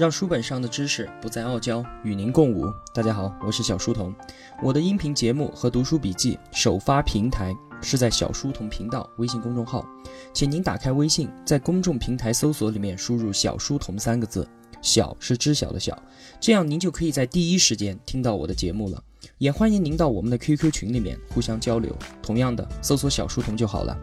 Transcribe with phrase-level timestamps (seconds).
[0.00, 2.72] 让书本上的知识不再傲娇，与您共舞。
[2.94, 4.14] 大家好，我是小书童。
[4.62, 9.86] 我的音频节目和读书笔记首发平台是在小书童频道微信公众号，
[10.32, 14.48] 请您打开微信，在公众平台搜索里面输入“小书童”三个字，
[14.80, 16.02] 小是知晓的小，
[16.40, 19.04] 这样您就可以在第一时间听到我的节目了。
[19.36, 21.94] 也欢迎您到我们的 QQ 群里面互相交流。
[22.22, 23.94] 同样的，搜索“小书童”就好了。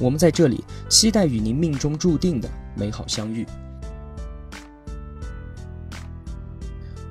[0.00, 3.46] 我们在这里期待与您命中注定的美好相遇。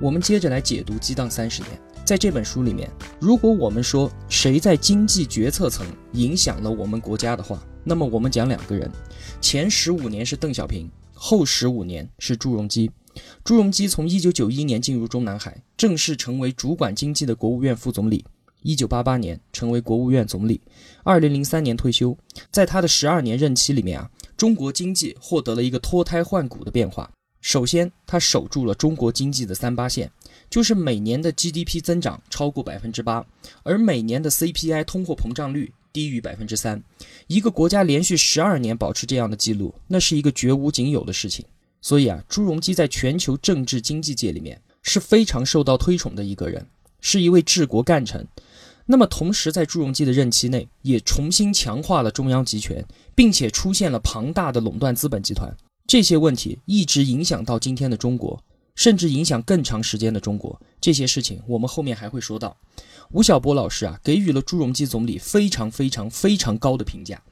[0.04, 1.72] 我们接着来解读《激荡三十年》。
[2.04, 8.90] 在这本书里面，如果我们说谁在经济决策层影响了我们国家的话，那么我们讲两个人：
[9.40, 12.90] 前十五年是邓小平，后十五年是朱镕基。
[13.42, 18.26] 朱镕基从一九九一年进入中南海，正式成为主管经济的国务院副总理。
[18.60, 20.60] 一九八八年成为国务院总理，
[21.02, 22.14] 二零零三年退休。
[22.50, 27.10] 在他的十二年任期里面啊，中国经济获得了一个脱胎换骨的变化。
[27.44, 30.10] 首先，他守住了中国经济的三八线，
[30.48, 33.22] 就是每年的 GDP 增长超过百分之八，
[33.62, 36.82] 而每年的 CPI 通货膨胀率低于百分之三。
[37.26, 41.44] 一个国家连续十二年保持这样的记录，那是一个绝无仅有的事情。
[41.82, 46.66] 所以啊，朱镕基在全球政治经济界里面是非常受到推崇的一个人，
[47.02, 48.26] 是一位治国干臣。
[48.86, 52.82] 那么，同时在朱镕基的任期内，也重新强化了中央集权，
[53.14, 55.54] 并且出现了庞大的垄断资本集团。
[55.86, 58.42] 这些问题一直影响到今天的中国，
[58.74, 60.60] 甚至影响更长时间的中国。
[60.80, 62.56] 这些事情我们后面还会说到。
[63.12, 67.22] 吴晓波老师啊，给予了朱镕基总理非常非常非常高的评价。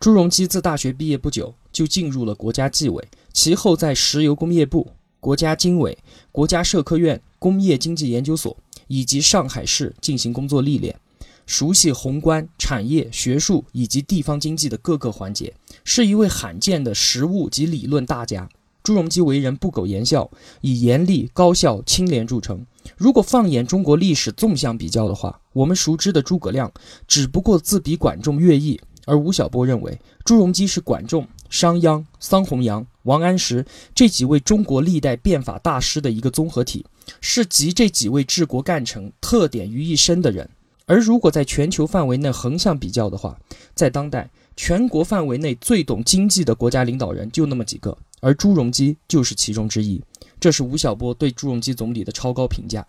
[0.00, 5.96] 朱镕基自大学毕业不久就进入了国家纪委，其后在石油工业部、国家经委、
[6.32, 8.56] 国家社科院工业经济研究所
[8.88, 10.98] 以及上海市进行工作历练。
[11.46, 15.54] 熟悉宏观、产业、学术以及地方经济的各个环节，
[15.86, 18.48] 是一位罕见的实务及理论大家。
[18.82, 20.28] 朱镕基为人不苟言笑，
[20.60, 22.66] 以严厉、高效、清廉著称。
[22.96, 26.70] 如果放眼中国历史纵向比较的话，我们熟知的诸葛亮
[27.06, 36.84] 只不过自比管仲、乐毅，而吴晓波认为朱镕基是管仲、商鞅、桑弘羊、王安石这几位中国历代变法大师的一个综合体，
[37.20, 40.50] 是集这几位治国干成特点于一身的人。
[40.88, 43.36] 而如果在全球范围内横向比较的话，
[43.74, 50.02] 在当代全国范围内最懂经济的国家领导人就那么几个，而朱镕基就是其中之一。
[50.40, 52.86] 这是吴晓波对朱镕基总理的超高评价。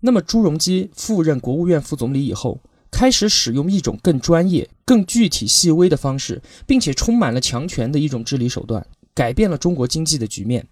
[0.00, 2.60] 那么朱镕基赴任国务院副总理以后，
[2.90, 8.84] 开始使用一种更专业、更具体、细微的方式，并且充满了强权的一种治理手段，
[9.14, 10.66] 改变了中国经济的局面。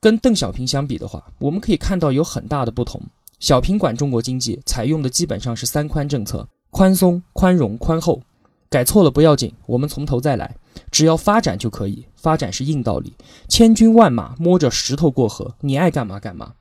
[0.00, 3.00] 跟邓小平相比的话，我们可以看到有很大的不同。
[3.40, 8.22] 小平管中国经济采用的基本上是三宽政策：宽松、宽容、宽厚。
[8.72, 10.56] 改错了不要紧，我们从头再来，
[10.90, 12.06] 只要发展就可以。
[12.16, 13.12] 发展是硬道理，
[13.46, 16.52] 千军万马摸着石头过河，你爱干嘛干嘛。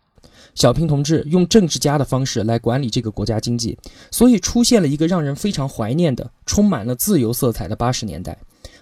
[0.53, 3.77] 小平同志用政治家的方式来管理这个国家经济，
[4.11, 8.37] 所以出现了一个让人非常怀念的、充满了自由色彩的八十年代。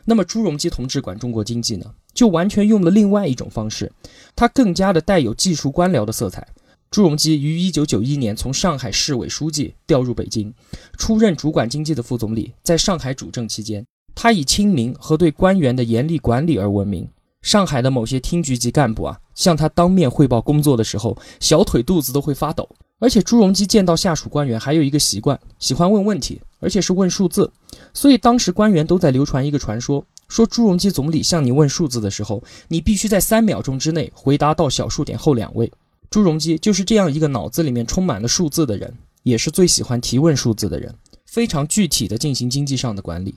[0.06, 1.85] 那么朱镕基同志管中国经济呢，
[2.16, 3.91] 就完全用了另外一种方式，
[4.35, 6.47] 他更加的带有技术官僚的色彩。
[6.92, 10.52] 朱镕基于一九九一年从上海市委书记调入北京，
[10.98, 12.52] 出任主管经济的副总理。
[12.64, 13.86] 在上海主政期间，
[14.16, 17.08] 他以亲民和对官员的严厉管理而闻名。
[17.44, 22.68] 上海的某些厅局级干部啊，向他当面汇报工作的时候，小腿肚子都会发抖。
[22.98, 27.52] 而且朱镕基见到下属官员还有一个习惯，喜欢问问题，而且是问数字。
[27.94, 35.72] 所以当时官员都在流传一个传说，说朱镕基总理向你问数字的时候，你必须在三秒钟之内回答到小数点后两位。
[36.09, 40.94] 朱镕基就是这样一个脑子里面充满了数字的人，也是最喜欢提问数字的人，
[41.25, 43.36] 非常具体的进行经济上的管理。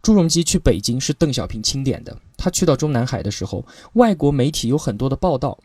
[0.00, 3.64] 朱镕基去北京是邓小平钦点的，他去到中南海的时候，
[3.94, 5.58] 外国媒体有很多的报道，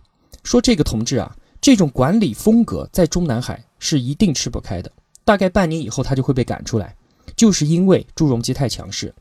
[0.43, 4.91] 说这个同志啊，这种管理风格在中南海是一定吃不开的，
[5.23, 6.93] 大概半年以后他就会被赶出来，
[7.37, 9.13] 就是因为朱镕基太强势。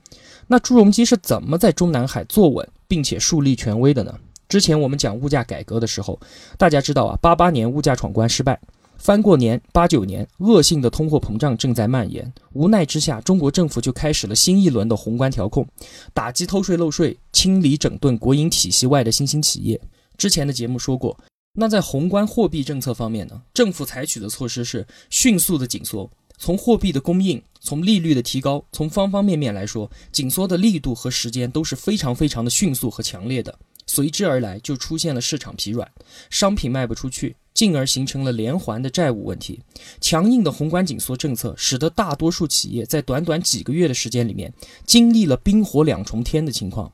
[0.49, 4.13] 那朱镕基是怎么在中南海坐稳并且树立权威的呢？
[4.49, 6.19] 之前我们讲物价改革的时候，
[6.57, 8.59] 大家知道啊，八八年物价闯关失败，
[8.97, 15.67] 翻过年，八九年恶性的通货膨胀正在蔓延，无奈之下，中国政府就开始了新一轮的宏观调控，
[16.15, 19.79] 打击偷税漏税，清理整顿国营体系外的新兴企业。
[20.17, 21.15] 之前的节目说过，
[21.53, 33.55] 那在宏观货币政策方面呢，政府采取的措施是迅速的紧缩，从货币的供应，从利率的提高，从方方面面来说，紧缩的力度和时间都是非常非常的迅速和强烈的。
[33.89, 35.91] 随之而来，就出现了市场疲软，
[36.31, 39.61] 商品卖不出去，进而形成了连环的债务问题。
[40.01, 44.53] 强硬的宏观紧缩政策，使得大多数企业在短短几个月的时间里面，
[44.85, 46.93] 经历了冰火两重天的情况。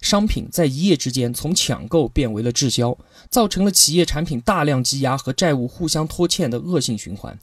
[0.00, 2.96] 商品在一夜之间从抢购变为了滞销，
[3.28, 7.36] 造成了企业产品大量积压和债务互相拖欠的恶性循环。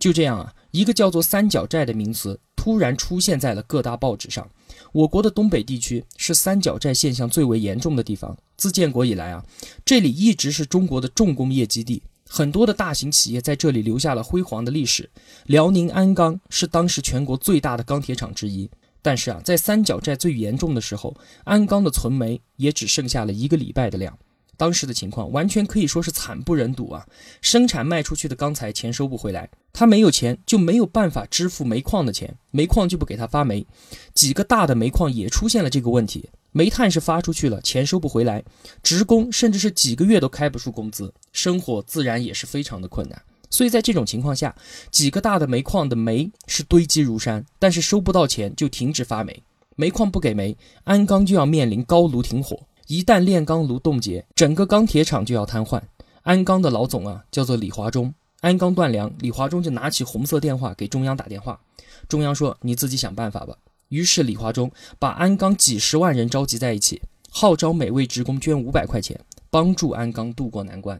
[0.00, 4.48] 就这样啊，一个叫做“三角债”的名词突然出现在了各大报纸上。
[4.92, 8.36] 我国的东北地区是三角债现象最为严重的地方。
[8.56, 9.44] 自建国以来啊，
[9.84, 15.08] 这里一直是中国的重工业基地，很多的大型企业在这里留下了辉煌的历史。
[15.46, 18.68] 辽宁鞍钢是当时全国最大的钢铁厂之一。
[19.00, 24.18] 但是啊，在三角债最严重的时候，鞍钢的存煤也只剩下了一个礼拜的量。
[24.58, 27.06] 当时的情况完全可以说是惨不忍睹啊！
[27.40, 33.64] 生产卖出去的钢材钱收不回来，他没有钱就没有办法支付煤矿的钱，煤矿就不给他发煤。
[34.12, 38.42] 几个大的煤矿也出现了这个问题，煤炭是发出去了，钱收不回来，
[38.82, 43.22] 职工甚至是几个月都开不出工资，生活自然也是非常的困难。
[43.48, 44.54] 所以在这种情况下，
[44.90, 49.40] 几个大的煤矿的煤是堆积如山，但是收不到钱就停止发煤，
[49.76, 52.58] 煤矿不给煤，鞍钢就要面临高炉停火。
[52.88, 55.78] 一旦炼钢炉冻结，整个钢铁厂就要瘫痪。
[56.22, 58.14] 鞍钢的老总啊，叫做李华忠。
[58.40, 61.60] 鞍钢断粮，李华忠就拿起红色电话给中央打电话。
[62.08, 63.54] 中央说：“你自己想办法吧。”
[63.90, 69.20] 于是李华忠把鞍钢几十万人召集在一起，号召每位职工捐五百块钱，
[69.50, 70.98] 帮助鞍钢渡过难关。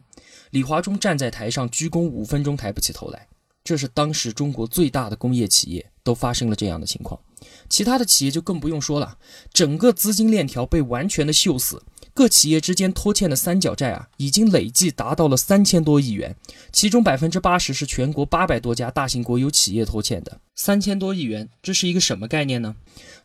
[0.51, 3.27] 李华忠站在台上鞠躬五分钟，抬不起头来。
[3.69, 7.21] 这是当时中国最大的工业企业都发生了这样的情况。
[7.69, 9.19] 其他的企业就更不用说了，
[9.53, 11.83] 整个资金链条被完全的锈死，
[12.15, 16.35] 各企业之间拖欠的三角债啊，已经累计达到了三千多亿元，
[16.71, 20.41] 其中百分之八十是全国八百多家大型国有企业拖欠的。
[20.55, 22.75] 三千多亿元，这是一个什么概念呢？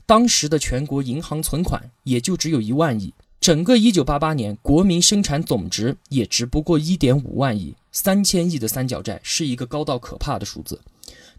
[0.05, 10.81] 当时的全国银行存款也就只有一万亿，整个一九八八年国民生产总值也只不过一点五万亿，三千亿的三角债是一个高到可怕的数字。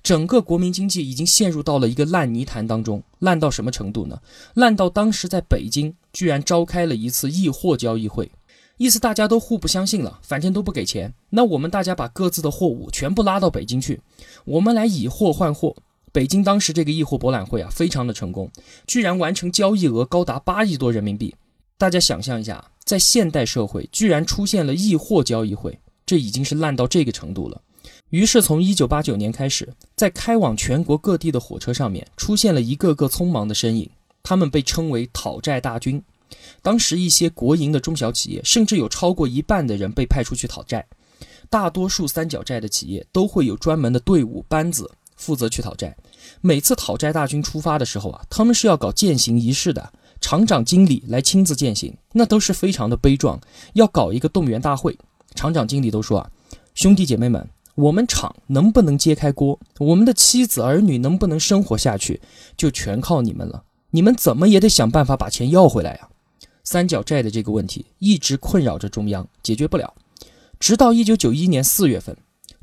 [0.02, 4.22] 整个国民经济已经陷入到了一个烂泥潭当中，烂到什么程度呢？
[4.54, 8.32] 烂到当时在北京居然召开了一次易货交易会，
[8.78, 14.00] 意思大家都互不相信了，反正都不给钱，那我们大家把各自的货物全部拉到北京去，
[14.46, 15.76] 我们来以货换货。
[16.14, 18.50] 北京当时这个易货博览会啊，非常的成功，
[18.88, 21.36] 居然完成交易额高达八亿多人民币。
[21.78, 27.62] 大家想象一下，在现代社会居然出现了易货交易会，这已经是烂到这个程度了。
[28.10, 33.90] 于是，从一九八九年开始，在开往全国各地的火车上面出现了一个个匆忙的身影，
[34.24, 36.02] 他们被称为“讨债大军”。
[36.62, 40.86] 当时，一些国营的中小企业，甚至有超过一半的人被派出去讨债。
[41.50, 45.96] 大多数三角债的企业都会有专门的队伍班子负责去讨债。
[46.42, 53.40] 每次讨债大军出发的时候啊，他们是要搞践行仪式的，厂长、经理来亲自践行，那都是非常的悲壮。
[53.74, 54.98] 要搞一个动员大会，
[55.36, 56.32] 厂长、经理都说啊，
[56.74, 57.48] 兄弟姐妹们。
[57.76, 59.60] 我们厂能不能揭开锅？
[59.80, 62.22] 我们的妻子儿女能不能生活下去？
[62.56, 63.66] 就全靠你们了。
[63.92, 66.08] 你们怎么也得想办法把钱要回来呀！
[66.64, 69.94] 三角债的这个问题一直困扰着中央，解决不了。
[70.58, 72.16] 直到一九九一年四月份，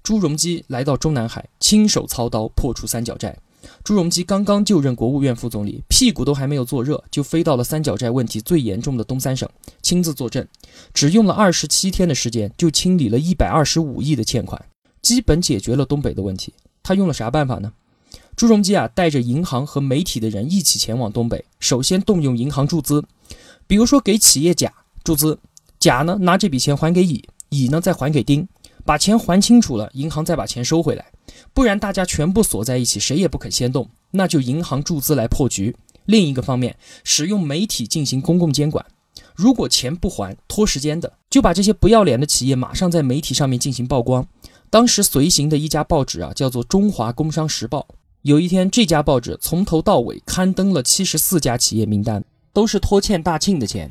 [0.02, 3.36] 朱镕基来到中南海，亲手操刀破除三角债。
[3.84, 9.48] 朱镕基刚刚就任国务院副总理，屁股都还没有坐热，就飞到了三角债问题最严重的东三省，
[9.82, 10.46] 亲自坐镇。
[10.92, 14.64] 只用了二十七天的时间，就清理了一百二十五亿的欠款。
[15.00, 16.54] 基本解决了东北的问题。
[16.82, 17.72] 他用了啥办法呢？
[18.34, 21.44] 朱镕基啊，带着银行和媒体的人一起前往东北。
[21.60, 23.04] 首先动用银行注资，
[23.66, 24.72] 比如说给企业甲
[25.04, 25.38] 注资，
[25.78, 28.48] 甲呢拿这笔钱还给乙，乙呢再还给丁，
[28.84, 31.11] 把钱还清楚了，银行再把钱收回来。
[31.54, 35.76] 不然大家全部锁在一起，谁也不肯先动，那就银行注资来破局。
[36.06, 38.84] 另一个方面，使用媒体进行公共监管。
[39.34, 44.26] 如果钱不还，拖时间的，就把这些不要脸的企业马上在媒体上面进行曝光。
[44.68, 47.86] 当时随行的一家报纸啊，叫做《中华工商时报》。
[48.22, 53.90] 有一天，这家报纸从头到尾刊登了七十四家企业名单，都是拖欠大庆的钱。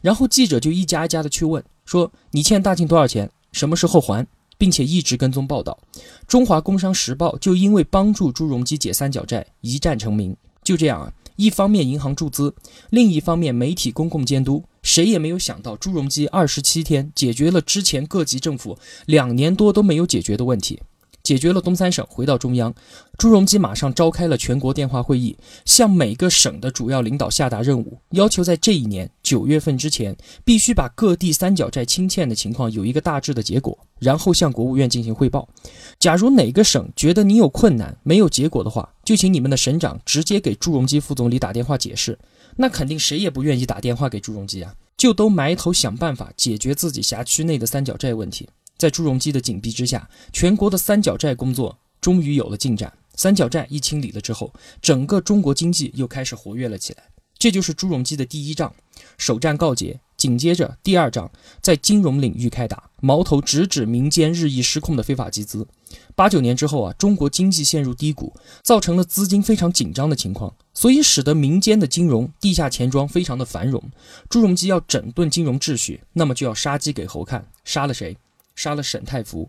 [0.00, 4.26] 然后记者就一家一家的去问，说你欠大庆多少钱，什么时候还，
[4.58, 5.78] 并且一直跟踪报道。
[6.26, 10.36] 《中华工商时报》就因为帮助朱镕基解三角债，一战成名。
[10.62, 11.10] 就这样啊。
[11.36, 12.52] 一方面银行注资，
[12.90, 20.80] 另一方面媒体公共监督，谁也没有想到朱镕基二十七天解决了之前各级政府两年多都没有解决的问题。
[21.28, 22.74] 解决了东三省，回到中央，
[23.18, 35.46] 朱镕基马上召开了全国电话会议，向每个省的主要领导下达任务，要求在这一年九月份之前，必须把各地三角债清欠的情况有一个大致的结果，然后向国务院进行汇报。
[35.98, 42.18] 假如哪个省觉得你有困难没有结果的话，就请你们的省长直接给朱镕基副总理打电话解释。
[42.56, 48.48] 那肯定谁也不愿意打电话给朱镕基啊，就都埋头想办法解决自己辖区内的三角债问题。
[48.78, 52.90] 在朱镕基的紧逼之下，全国的三角债工作终于有了进展。
[53.16, 57.02] 三角债一清理了之后，整个中国经济又开始活跃了起来。
[57.36, 58.72] 这就是朱镕基的第一仗。
[59.18, 60.00] 首战告捷。
[60.16, 61.30] 紧接着，第二仗
[61.60, 65.64] 在金融领域开打，矛头直指民间日益失控的非法集资。
[66.16, 73.80] 八九年之后啊，中国经济陷入低谷，造成了资金非常紧张的情况，所以使得民间的金融地下钱庄非常的繁荣。
[74.28, 77.46] 朱镕基要整顿金融秩序，那么就要杀鸡给猴看。
[77.62, 78.16] 杀了谁？
[78.58, 79.48] 杀了沈太福。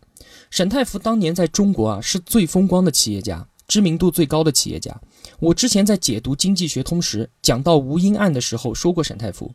[0.52, 4.96] 沈太福当年在中国啊是最风光的企业家，知名度最高的企业家。
[5.40, 9.52] 我之前在解读《经济学通识》讲到吴英案的时候说过沈太福。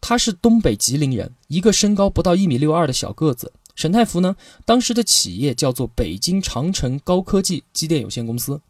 [0.00, 3.52] 他是东北吉林人，一个身高不到一米六二的小个子。
[3.74, 8.60] 沈太福呢，当时的企业叫做北京长城高科技机电有限公司。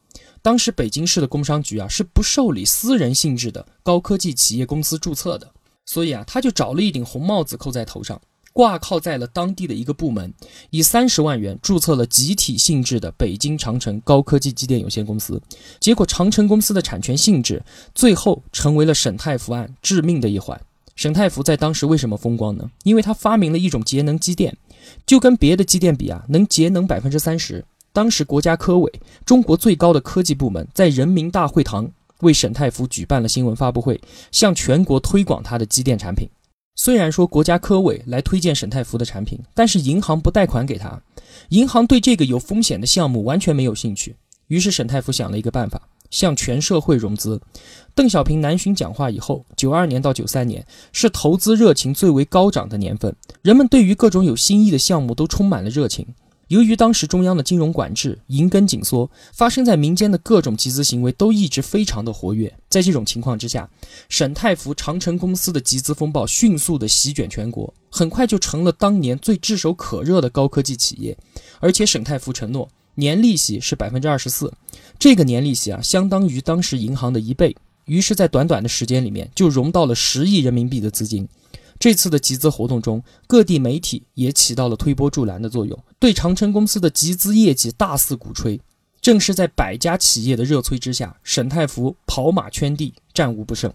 [0.40, 5.50] 当时北京市的工商局啊是不受理私人性质的高科技企业公司注册的，
[5.86, 8.20] 所以啊他就找了一顶红帽子扣在头上，
[8.52, 10.32] 挂靠在了当地的一个部门，
[10.70, 15.40] 以三十万元注册了集体性质的北京长城高科技机电有限公司。
[15.80, 17.62] 结果长城公司的产权性质
[17.94, 20.60] 最后成为了沈太福案致命的一环。
[20.94, 22.70] 沈太福在当时为什么风光呢？
[22.84, 24.54] 因为他发明了一种节能机电，
[25.06, 27.64] 就跟别的机电比啊，能节能百分之三十。
[27.94, 28.92] 当时国家科委，
[29.24, 31.90] 中国最高的科技部门，在人民大会堂
[32.20, 33.98] 为沈太福举办了新闻发布会，
[34.30, 36.28] 向全国推广他的机电产品。
[36.74, 41.00] 虽然说国家科委来推荐沈太福的产品，但是银行不贷款给他，
[41.50, 44.16] 银行对这个有风险的项目完全没有兴趣。
[44.48, 45.80] 于是沈太福想了一个办法。
[46.12, 47.40] 向全社会融资。
[47.94, 56.06] 邓小平南巡讲话以后，九二年到九三年是投资热情最为高涨的年份，人们对于各种有新意的项目都充满了热情。
[56.52, 62.54] 由于当时中央的金融管制银根紧缩，发生在民间的各种集资行为都一直非常的活跃。
[62.68, 63.66] 在这种情况之下，
[64.10, 71.16] 沈太福长城公司的集资风暴迅速的席卷全国，很快就成了当年最炙手可热的高科技企业。
[71.58, 72.68] 而且沈太福承诺。
[72.96, 74.52] 年利息是百分之二十四，
[74.98, 77.56] 这个年利息啊，相当于当时银行的一倍。
[77.86, 81.26] 于是，在短短的时间里面，就融到了十亿人民币的资金。
[81.82, 88.60] 这次的集资活动中，各地媒体也起到了推波助澜的作用，对长城公司的集资业绩大肆鼓吹。
[89.00, 93.72] 正是在百家企业的热催之下，沈太福跑马圈地，战无不胜。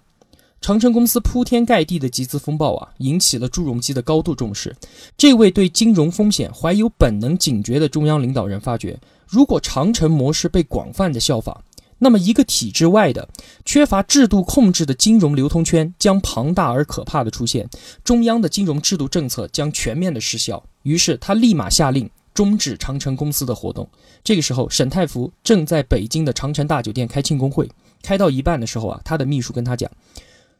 [0.62, 4.74] 长城公司铺天盖地的集资风暴啊，引起了朱镕基的高度重视。
[5.18, 8.98] 这位对金融风险怀有本能警觉的中央领导人发觉，
[9.28, 11.62] 如果长城模式被广泛的效仿，
[12.00, 13.28] 那么一个体制外的、
[13.66, 17.70] 缺乏制度控制的金融流通圈将庞大而可怕的出现，
[18.04, 20.64] 中央的金融制度政策将全面的失效。
[20.84, 23.90] 于是他立马下令终止长城公司的活动。
[24.24, 27.70] 这个时候，沈太福正在北京的长城大酒店开庆功会，
[28.04, 29.90] 开到一半的时候啊，他的秘书跟他讲。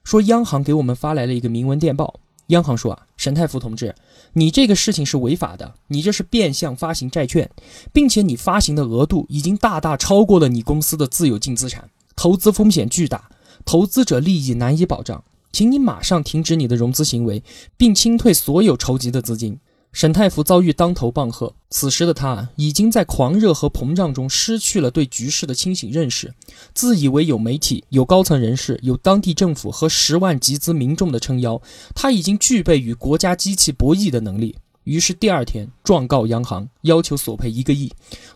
[0.04, 2.20] 说央行给我们发来了一个明文电报。
[2.48, 3.94] 央行说啊，沈太福同志，
[4.34, 7.50] 你这个事情是违法的，你这是变相发行债券，
[7.92, 13.30] 并且你发行的额度已经大大超过了你公司的自有净资产，投资风险巨大，
[13.66, 17.44] 投资者利益难以保障，请你马上停止你的融资行为，
[17.76, 19.60] 并清退所有筹集的资金。
[19.94, 26.34] 沈太福遭遇当头棒喝，此时的他已经在狂热和膨胀中失去了对局势的清醒认识，
[26.76, 31.60] 自以为有媒体、有高层人士、有当地政府和十万集资民众的撑腰，
[31.96, 34.56] 他已经具备与国家机器博弈的能力。
[34.84, 37.92] 于是第二天状告央行，要求索赔一个亿。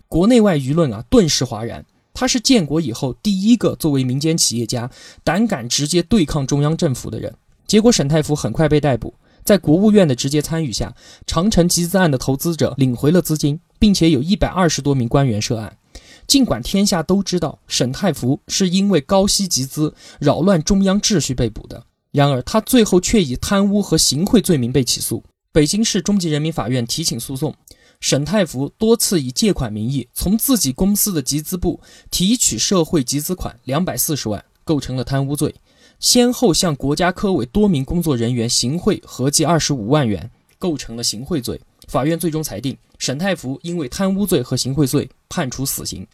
[0.07, 1.85] 国内外舆论啊，顿时哗然。
[2.13, 4.91] 他是建国以后第一个作为民间企业家
[5.23, 7.33] 胆敢直接对抗中央政府的人。
[7.65, 9.13] 结果沈太福很快被逮捕。
[9.43, 10.95] 在国务院的直接参与下，
[11.25, 15.77] 长城集资案的投资者领回了资金，并且有一百二十多名官员涉案。
[16.27, 25.23] 尽管天下都知道沈太福是因为高息集资扰乱中央秩序被捕的，然而他最后却以贪污和行贿罪名被起诉。
[25.51, 27.53] 北京市中级人民法院提请诉讼，
[27.99, 35.53] 沈太福多次以借款名义从自己公司的集资部提取社会集资款两百四十万，构成了贪污罪。
[36.01, 41.61] 先后向国家科委多名工作人员行贿合计二十五万元，构成了行贿罪。
[41.87, 46.05] 法院最终裁定沈太福因为贪污罪和行贿罪判处死刑。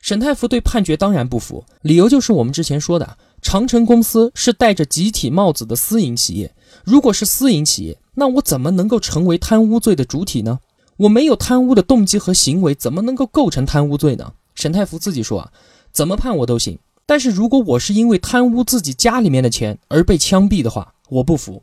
[0.00, 6.54] 沈太福对判决当然不服，理由就是我们之前说的，长城公司是戴着集体帽子的私营企业。
[6.84, 10.60] 如果是私营企业，那我怎么能够成为贪污罪的主体呢？
[10.98, 14.34] 我没有贪污的动机和行为，怎么能够构成贪污罪呢？
[14.54, 15.50] 沈太福自己说啊，
[15.90, 16.78] 怎么判我都行。
[17.06, 21.62] 但是如果我是因为贪污自己家里面的钱而被枪毙的话，我不服。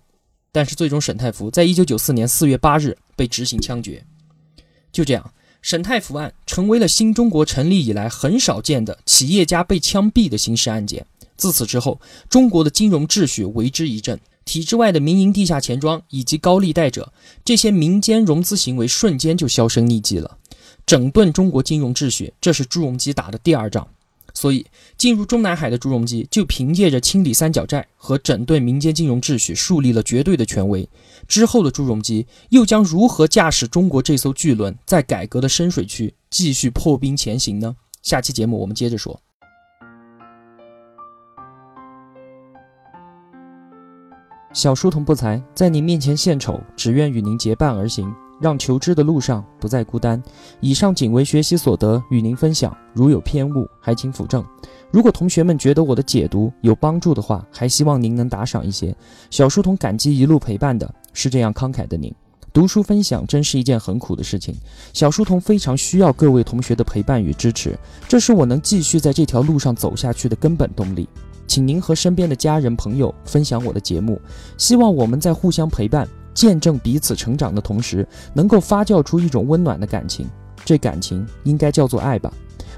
[0.52, 4.06] 但是最终沈太福在一九九四年四月八日被执行枪决。
[4.92, 11.06] 就这样，沈太福案成为了新中国成立以来很少见的企业家被枪毙的刑事案件。
[11.38, 17.12] 自此之后，中国的金融秩序为之一振，体制外的民营地下钱庄以及高利贷者
[17.44, 20.38] 这些民间融资行为瞬间就销声匿迹了。
[20.86, 23.88] 整顿中国金融秩序，这是朱镕基打的第二仗。
[24.34, 24.66] 所以，
[24.98, 30.88] 进入中南海的朱镕基就凭借着清理三角债和整顿民间金融秩序，树立了绝对的权威。
[31.28, 37.76] 之后的朱镕基又将如何驾驶中国这艘巨轮，在改革的深水区继续破冰前行呢？
[38.02, 39.22] 下期节目我们接着说。
[44.54, 48.14] 小书童不才，在您面前献丑，只愿与您结伴而行。
[48.42, 50.22] 让求知的路上不再孤单。
[50.60, 52.76] 以上仅为学习所得，与您分享。
[52.94, 54.44] 如有偏误，还请斧正。
[54.92, 58.94] 如果同学们觉得我的解读有帮助的话，还希望您能打赏一些。
[59.30, 62.14] 小书童感激一路陪伴的是这样慷慨的您。
[62.54, 64.54] 读书分享真是一件很苦的事情，
[64.92, 67.80] 小书童非常需要各位同学的陪伴与支持，
[68.10, 71.08] 这是我能继续在这条路上走下去的根本动力。
[71.48, 74.20] 请您和身边的家人朋友分享我的节目，
[74.58, 76.06] 希望我们在互相陪伴。
[76.34, 80.28] 见证彼此成长的同时，能够发酵出一种温暖的感情，
[80.64, 82.32] 这感情应该叫做爱吧。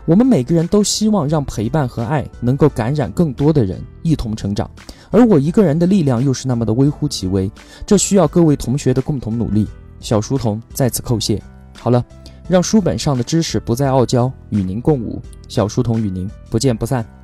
[0.05, 4.69] 我们每个人都希望让陪伴和爱能够感染更多的人，一同成长。
[5.11, 7.49] 而我一个人的力量又是那么的微乎其微，
[7.85, 9.67] 这需要各位同学的共同努力。
[9.99, 11.41] 小书童在此叩谢。
[11.79, 12.03] 好了，
[12.49, 15.21] 让书本上的知识不再傲娇，与您共舞。
[15.47, 17.22] 小书童与您不见不散。